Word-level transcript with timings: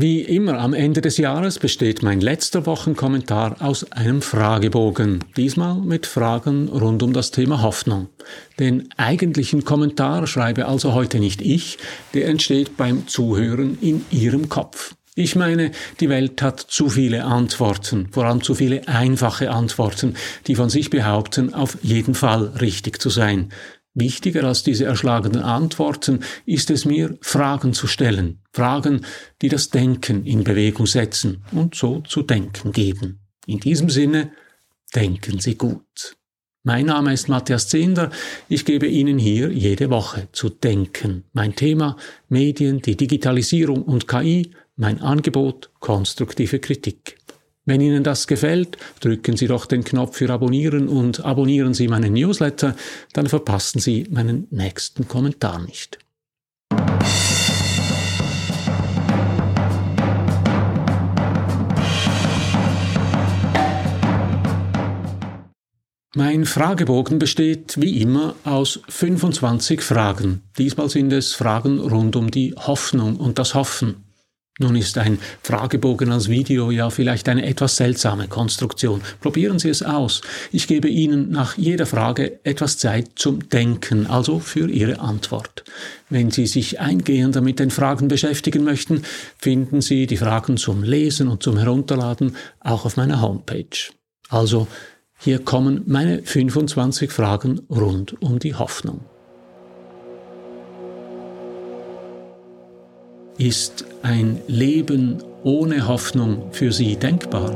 Wie 0.00 0.20
immer 0.20 0.60
am 0.60 0.74
Ende 0.74 1.00
des 1.00 1.16
Jahres 1.16 1.58
besteht 1.58 2.04
mein 2.04 2.20
letzter 2.20 2.66
Wochenkommentar 2.66 3.56
aus 3.58 3.90
einem 3.90 4.22
Fragebogen, 4.22 5.24
diesmal 5.36 5.80
mit 5.80 6.06
Fragen 6.06 6.68
rund 6.68 7.02
um 7.02 7.12
das 7.12 7.32
Thema 7.32 7.62
Hoffnung. 7.62 8.06
Den 8.60 8.90
eigentlichen 8.96 9.64
Kommentar 9.64 10.28
schreibe 10.28 10.66
also 10.66 10.94
heute 10.94 11.18
nicht 11.18 11.42
ich, 11.42 11.78
der 12.14 12.28
entsteht 12.28 12.76
beim 12.76 13.08
Zuhören 13.08 13.76
in 13.80 14.04
Ihrem 14.12 14.48
Kopf. 14.48 14.94
Ich 15.16 15.34
meine, 15.34 15.72
die 15.98 16.08
Welt 16.08 16.40
hat 16.42 16.60
zu 16.60 16.88
viele 16.88 17.24
Antworten, 17.24 18.06
vor 18.12 18.24
allem 18.24 18.40
zu 18.40 18.54
viele 18.54 18.86
einfache 18.86 19.50
Antworten, 19.50 20.14
die 20.46 20.54
von 20.54 20.70
sich 20.70 20.90
behaupten, 20.90 21.54
auf 21.54 21.76
jeden 21.82 22.14
Fall 22.14 22.52
richtig 22.60 23.02
zu 23.02 23.10
sein. 23.10 23.48
Wichtiger 24.00 24.44
als 24.44 24.62
diese 24.62 24.84
erschlagenden 24.84 25.42
Antworten 25.42 26.20
ist 26.46 26.70
es 26.70 26.84
mir, 26.84 27.18
Fragen 27.20 27.72
zu 27.72 27.86
stellen. 27.86 28.40
Fragen, 28.52 29.04
die 29.42 29.48
das 29.48 29.70
Denken 29.70 30.24
in 30.24 30.44
Bewegung 30.44 30.86
setzen 30.86 31.44
und 31.52 31.74
so 31.74 32.00
zu 32.00 32.22
denken 32.22 32.72
geben. 32.72 33.20
In 33.46 33.60
diesem 33.60 33.90
Sinne, 33.90 34.32
denken 34.94 35.40
Sie 35.40 35.56
gut. 35.56 36.16
Mein 36.64 36.86
Name 36.86 37.12
ist 37.12 37.28
Matthias 37.28 37.68
Zehnder. 37.68 38.10
Ich 38.48 38.64
gebe 38.64 38.86
Ihnen 38.86 39.18
hier 39.18 39.50
jede 39.50 39.90
Woche 39.90 40.28
zu 40.32 40.50
denken. 40.50 41.24
Mein 41.32 41.54
Thema 41.54 41.96
Medien, 42.28 42.82
die 42.82 42.96
Digitalisierung 42.96 43.82
und 43.84 44.06
KI, 44.06 44.50
mein 44.76 45.00
Angebot 45.00 45.70
konstruktive 45.80 46.58
Kritik. 46.58 47.16
Wenn 47.68 47.82
Ihnen 47.82 48.02
das 48.02 48.26
gefällt, 48.26 48.78
drücken 49.00 49.36
Sie 49.36 49.46
doch 49.46 49.66
den 49.66 49.84
Knopf 49.84 50.16
für 50.16 50.30
Abonnieren 50.30 50.88
und 50.88 51.22
abonnieren 51.26 51.74
Sie 51.74 51.86
meinen 51.86 52.14
Newsletter, 52.14 52.74
dann 53.12 53.26
verpassen 53.26 53.78
Sie 53.78 54.06
meinen 54.08 54.46
nächsten 54.50 55.06
Kommentar 55.06 55.60
nicht. 55.60 55.98
Mein 66.16 66.46
Fragebogen 66.46 67.18
besteht 67.18 67.78
wie 67.78 68.00
immer 68.00 68.34
aus 68.44 68.80
25 68.88 69.82
Fragen. 69.82 70.40
Diesmal 70.56 70.88
sind 70.88 71.12
es 71.12 71.34
Fragen 71.34 71.80
rund 71.80 72.16
um 72.16 72.30
die 72.30 72.54
Hoffnung 72.54 73.16
und 73.16 73.38
das 73.38 73.54
Hoffen. 73.54 74.07
Nun 74.60 74.74
ist 74.74 74.98
ein 74.98 75.20
Fragebogen 75.42 76.10
als 76.10 76.28
Video 76.28 76.72
ja 76.72 76.90
vielleicht 76.90 77.28
eine 77.28 77.46
etwas 77.46 77.76
seltsame 77.76 78.26
Konstruktion. 78.26 79.02
Probieren 79.20 79.60
Sie 79.60 79.68
es 79.68 79.84
aus. 79.84 80.20
Ich 80.50 80.66
gebe 80.66 80.88
Ihnen 80.88 81.30
nach 81.30 81.56
jeder 81.56 81.86
Frage 81.86 82.40
etwas 82.44 82.76
Zeit 82.76 83.10
zum 83.14 83.48
Denken, 83.48 84.08
also 84.08 84.40
für 84.40 84.68
Ihre 84.68 84.98
Antwort. 84.98 85.62
Wenn 86.10 86.32
Sie 86.32 86.46
sich 86.46 86.80
eingehender 86.80 87.40
mit 87.40 87.60
den 87.60 87.70
Fragen 87.70 88.08
beschäftigen 88.08 88.64
möchten, 88.64 89.02
finden 89.38 89.80
Sie 89.80 90.08
die 90.08 90.16
Fragen 90.16 90.56
zum 90.56 90.82
Lesen 90.82 91.28
und 91.28 91.44
zum 91.44 91.56
Herunterladen 91.56 92.34
auch 92.58 92.84
auf 92.84 92.96
meiner 92.96 93.20
Homepage. 93.20 93.92
Also, 94.28 94.66
hier 95.20 95.38
kommen 95.38 95.82
meine 95.86 96.22
25 96.22 97.12
Fragen 97.12 97.60
rund 97.70 98.20
um 98.20 98.40
die 98.40 98.56
Hoffnung. 98.56 99.04
Ist 103.38 103.84
ein 104.02 104.40
Leben 104.48 105.22
ohne 105.44 105.86
Hoffnung 105.86 106.50
für 106.50 106.72
Sie 106.72 106.96
denkbar? 106.96 107.52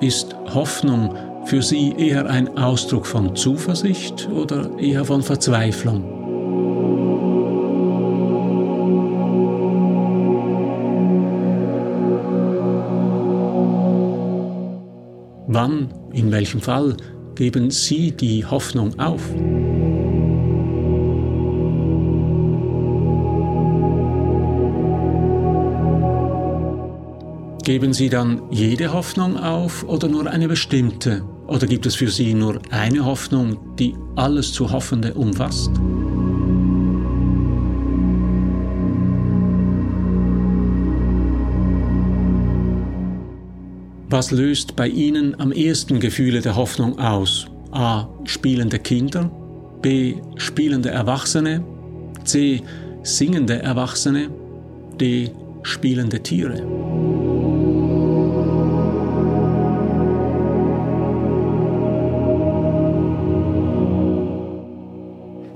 Ist 0.00 0.34
Hoffnung 0.54 1.14
für 1.44 1.60
Sie 1.60 1.92
eher 1.98 2.30
ein 2.30 2.56
Ausdruck 2.56 3.04
von 3.04 3.36
Zuversicht 3.36 4.26
oder 4.30 4.70
eher 4.78 5.04
von 5.04 5.22
Verzweiflung? 5.22 6.02
Wann, 15.46 15.90
in 16.14 16.32
welchem 16.32 16.62
Fall 16.62 16.96
geben 17.36 17.70
Sie 17.70 18.10
die 18.10 18.44
Hoffnung 18.44 18.98
auf. 18.98 19.22
Geben 27.62 27.92
Sie 27.92 28.08
dann 28.08 28.42
jede 28.50 28.92
Hoffnung 28.92 29.36
auf 29.36 29.84
oder 29.84 30.08
nur 30.08 30.26
eine 30.28 30.48
bestimmte? 30.48 31.24
Oder 31.46 31.66
gibt 31.66 31.86
es 31.86 31.94
für 31.96 32.10
Sie 32.10 32.32
nur 32.32 32.60
eine 32.70 33.04
Hoffnung, 33.04 33.76
die 33.76 33.94
alles 34.16 34.52
zu 34.52 34.70
Hoffende 34.70 35.14
umfasst? 35.14 35.70
Was 44.08 44.30
löst 44.30 44.76
bei 44.76 44.86
Ihnen 44.86 45.40
am 45.40 45.50
ehesten 45.50 45.98
Gefühle 45.98 46.40
der 46.40 46.54
Hoffnung 46.54 47.00
aus? 47.00 47.48
A. 47.72 48.06
Spielende 48.24 48.78
Kinder. 48.78 49.28
B. 49.82 50.14
Spielende 50.36 50.90
Erwachsene. 50.90 51.64
C. 52.22 52.62
Singende 53.02 53.60
Erwachsene. 53.60 54.30
D. 55.00 55.30
Spielende 55.64 56.22
Tiere. 56.22 56.62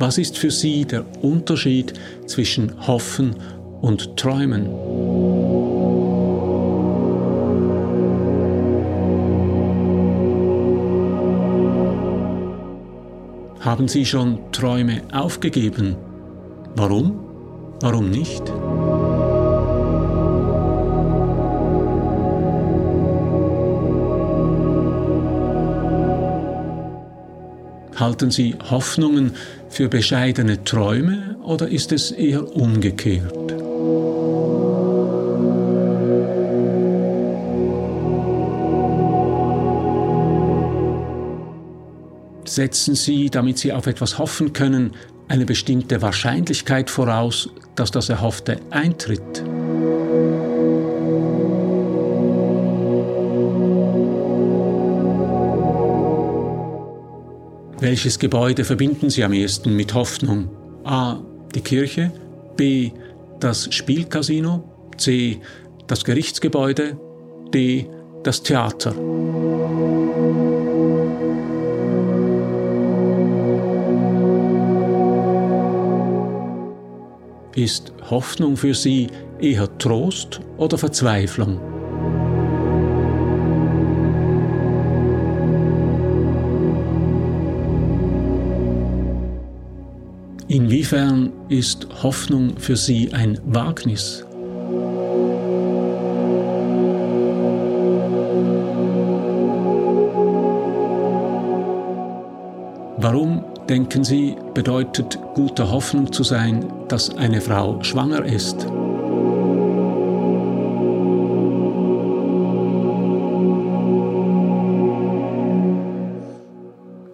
Was 0.01 0.19
ist 0.19 0.37
für 0.37 0.51
Sie 0.51 0.85
der 0.87 1.05
Unterschied 1.23 1.93
zwischen 2.27 2.85
Hoffen 2.89 3.37
und 3.81 4.17
Träumen? 4.17 5.30
Haben 13.61 13.89
Sie 13.89 14.07
schon 14.07 14.39
Träume 14.53 15.03
aufgegeben? 15.13 15.95
Warum? 16.77 17.21
Warum 17.83 18.09
nicht? 18.09 18.43
Halten 27.97 28.31
Sie 28.31 28.57
Hoffnungen 28.71 29.33
für 29.69 29.91
bescheidene 29.91 30.65
Träume 30.65 31.37
oder 31.43 31.69
ist 31.69 31.93
es 31.93 32.13
eher 32.13 32.57
umgekehrt? 32.57 33.60
Setzen 42.51 42.95
Sie, 42.95 43.31
damit 43.31 43.59
Sie 43.59 43.73
auf 43.73 43.87
etwas 43.87 44.19
hoffen 44.19 44.53
können, 44.53 44.93
eine 45.29 45.47
bestimmte 45.47 46.03
Wahrscheinlichkeit 46.03 46.91
voraus, 46.91 47.49
dass 47.77 47.93
das 47.93 48.09
Erhoffte 48.09 48.59
eintritt. 48.71 49.45
Welches 57.79 58.19
Gebäude 58.19 58.65
verbinden 58.65 59.09
Sie 59.09 59.25
am 59.25 59.33
ehesten 59.33 59.75
mit 59.75 59.95
Hoffnung? 59.95 60.51
A. 60.85 61.19
Die 61.55 61.63
Kirche, 61.63 62.13
B. 62.57 62.91
Das 63.39 63.73
Spielcasino, 63.73 64.65
C. 64.99 65.41
Das 65.87 66.05
Gerichtsgebäude, 66.05 66.99
D. 67.55 67.89
Das 68.23 68.43
Theater. 68.43 68.95
Ist 77.61 77.93
Hoffnung 78.09 78.57
für 78.57 78.73
Sie 78.73 79.09
eher 79.39 79.69
Trost 79.77 80.41
oder 80.57 80.79
Verzweiflung? 80.79 81.61
Inwiefern 90.49 91.33
ist 91.51 91.87
Hoffnung 92.03 92.57
für 92.57 92.77
Sie 92.77 93.13
ein 93.13 93.39
Wagnis? 93.45 94.25
Denken 103.71 104.03
Sie, 104.03 104.35
bedeutet 104.53 105.17
guter 105.35 105.71
Hoffnung 105.71 106.13
zu 106.13 106.25
sein, 106.25 106.73
dass 106.89 107.17
eine 107.17 107.41
Frau 107.41 107.81
schwanger 107.85 108.25
ist? 108.25 108.67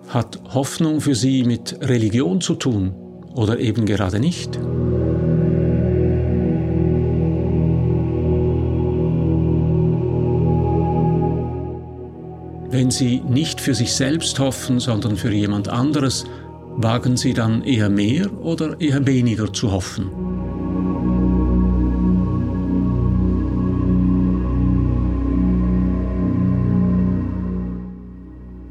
Hat 0.08 0.41
Hoffnung 0.55 1.03
für 1.03 1.14
Sie 1.14 1.44
mit 1.44 1.76
Religion 1.82 2.41
zu 2.41 2.55
tun 2.55 2.94
oder 3.35 3.58
eben 3.58 3.85
gerade 3.85 4.19
nicht? 4.19 4.58
Wenn 12.70 12.91
Sie 12.91 13.20
nicht 13.29 13.61
für 13.61 13.75
sich 13.75 13.93
selbst 13.93 14.38
hoffen, 14.38 14.81
sondern 14.81 15.17
für 15.17 15.32
jemand 15.32 15.69
anderes, 15.69 16.25
wagen 16.76 17.17
Sie 17.17 17.34
dann 17.34 17.62
eher 17.62 17.88
mehr 17.88 18.32
oder 18.40 18.81
eher 18.81 19.06
weniger 19.06 19.52
zu 19.52 19.73
hoffen? 19.73 20.11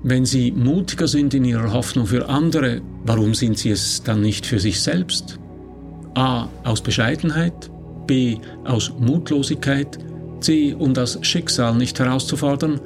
Wenn 0.07 0.24
Sie 0.24 0.52
mutiger 0.52 1.07
sind 1.07 1.34
in 1.34 1.46
Ihrer 1.46 1.74
Hoffnung 1.74 2.06
für 2.06 2.30
andere, 2.30 2.81
warum 3.06 3.34
sind 3.34 3.57
Sie 3.57 3.72
es 3.72 4.04
dann 4.04 4.22
nicht 4.22 4.46
für 4.46 4.60
sich 4.60 4.80
selbst? 4.80 5.40
A. 6.13 6.48
Aus 6.63 6.81
Bescheidenheit, 6.81 7.72
B. 8.06 8.38
Aus 8.66 8.94
Mutlosigkeit, 9.00 9.98
C. 10.42 10.75
Um 10.78 10.94
das 10.94 11.18
Schicksal 11.24 11.75
nicht 11.75 11.98
herauszufordern, 12.00 12.80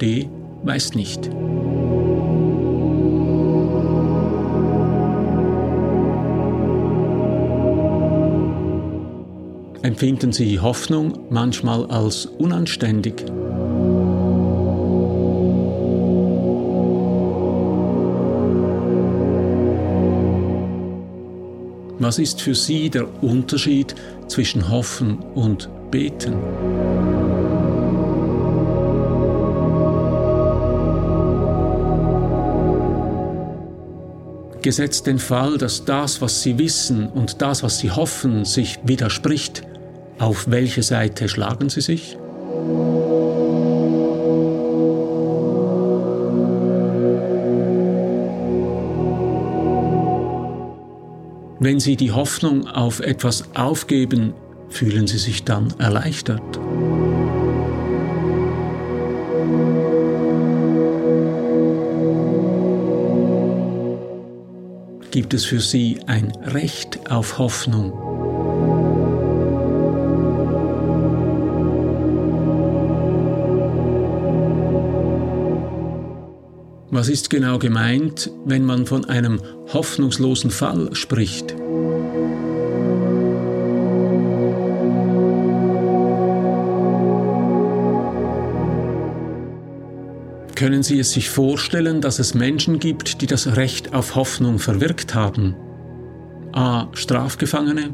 D. 0.00 0.28
Weiß 0.64 0.94
nicht. 0.94 1.30
Empfinden 9.84 10.32
Sie 10.32 10.58
Hoffnung 10.60 11.26
manchmal 11.28 11.84
als 11.90 12.24
unanständig? 12.24 13.22
Was 21.98 22.18
ist 22.18 22.40
für 22.40 22.54
Sie 22.54 22.88
der 22.88 23.22
Unterschied 23.22 23.94
zwischen 24.26 24.70
Hoffen 24.70 25.18
und 25.34 25.68
Beten? 25.90 26.32
Gesetzt 34.62 35.06
den 35.06 35.18
Fall, 35.18 35.58
dass 35.58 35.84
das, 35.84 36.22
was 36.22 36.40
Sie 36.40 36.58
wissen 36.58 37.06
und 37.06 37.42
das, 37.42 37.62
was 37.62 37.80
Sie 37.80 37.90
hoffen, 37.90 38.46
sich 38.46 38.78
widerspricht, 38.82 39.62
auf 40.18 40.50
welche 40.50 40.82
Seite 40.82 41.28
schlagen 41.28 41.68
Sie 41.68 41.80
sich? 41.80 42.16
Wenn 51.60 51.80
Sie 51.80 51.96
die 51.96 52.12
Hoffnung 52.12 52.66
auf 52.66 53.00
etwas 53.00 53.54
aufgeben, 53.54 54.34
fühlen 54.68 55.06
Sie 55.06 55.18
sich 55.18 55.44
dann 55.44 55.72
erleichtert. 55.78 56.42
Gibt 65.10 65.32
es 65.32 65.44
für 65.44 65.60
Sie 65.60 66.00
ein 66.06 66.32
Recht 66.44 67.10
auf 67.10 67.38
Hoffnung? 67.38 68.13
Was 77.04 77.10
ist 77.10 77.28
genau 77.28 77.58
gemeint, 77.58 78.30
wenn 78.46 78.64
man 78.64 78.86
von 78.86 79.04
einem 79.04 79.38
hoffnungslosen 79.74 80.50
Fall 80.50 80.88
spricht? 80.94 81.54
Können 90.54 90.82
Sie 90.82 90.98
es 90.98 91.12
sich 91.12 91.28
vorstellen, 91.28 92.00
dass 92.00 92.18
es 92.18 92.32
Menschen 92.32 92.78
gibt, 92.78 93.20
die 93.20 93.26
das 93.26 93.54
Recht 93.54 93.92
auf 93.92 94.14
Hoffnung 94.14 94.58
verwirkt 94.58 95.14
haben? 95.14 95.54
A. 96.52 96.88
Strafgefangene, 96.94 97.90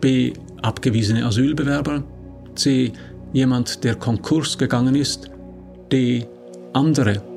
B. 0.00 0.32
Abgewiesene 0.62 1.24
Asylbewerber, 1.24 2.02
C. 2.56 2.92
Jemand, 3.32 3.84
der 3.84 3.94
Konkurs 3.94 4.58
gegangen 4.58 4.96
ist, 4.96 5.30
D. 5.92 6.26
Andere. 6.72 7.27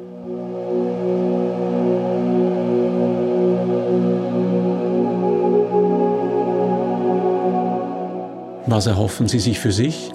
Was 8.71 8.87
erhoffen 8.87 9.27
Sie 9.27 9.39
sich 9.39 9.59
für 9.59 9.73
sich? 9.73 10.13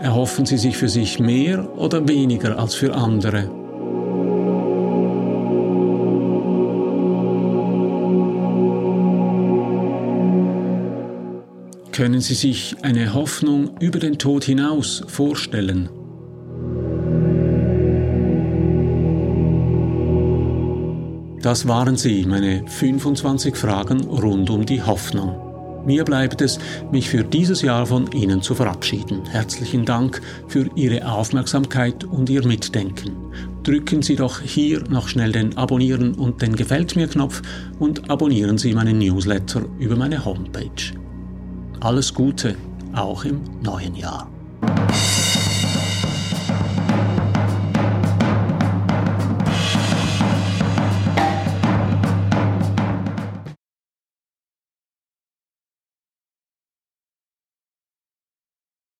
Erhoffen 0.00 0.46
Sie 0.46 0.56
sich 0.56 0.78
für 0.78 0.88
sich 0.88 1.20
mehr 1.20 1.76
oder 1.76 2.08
weniger 2.08 2.58
als 2.58 2.74
für 2.74 2.94
andere? 2.94 3.50
Können 11.92 12.22
Sie 12.22 12.32
sich 12.32 12.74
eine 12.80 13.12
Hoffnung 13.12 13.76
über 13.80 13.98
den 13.98 14.16
Tod 14.16 14.44
hinaus 14.44 15.04
vorstellen? 15.06 15.90
Das 21.42 21.68
waren 21.68 21.98
sie, 21.98 22.24
meine 22.24 22.66
25 22.66 23.54
Fragen 23.54 24.04
rund 24.04 24.48
um 24.48 24.64
die 24.64 24.82
Hoffnung. 24.82 25.43
Mir 25.86 26.04
bleibt 26.04 26.40
es, 26.40 26.58
mich 26.90 27.10
für 27.10 27.24
dieses 27.24 27.60
Jahr 27.60 27.86
von 27.86 28.10
Ihnen 28.12 28.40
zu 28.40 28.54
verabschieden. 28.54 29.26
Herzlichen 29.26 29.84
Dank 29.84 30.22
für 30.48 30.70
Ihre 30.74 31.06
Aufmerksamkeit 31.06 32.04
und 32.04 32.30
Ihr 32.30 32.46
Mitdenken. 32.46 33.12
Drücken 33.64 34.00
Sie 34.00 34.16
doch 34.16 34.40
hier 34.40 34.82
noch 34.88 35.08
schnell 35.08 35.32
den 35.32 35.56
Abonnieren 35.58 36.14
und 36.14 36.40
den 36.40 36.56
Gefällt 36.56 36.96
mir 36.96 37.06
Knopf 37.06 37.42
und 37.78 38.10
abonnieren 38.10 38.56
Sie 38.56 38.72
meinen 38.72 38.98
Newsletter 38.98 39.62
über 39.78 39.96
meine 39.96 40.24
Homepage. 40.24 40.94
Alles 41.80 42.14
Gute, 42.14 42.56
auch 42.94 43.24
im 43.24 43.40
neuen 43.62 43.94
Jahr. 43.94 44.30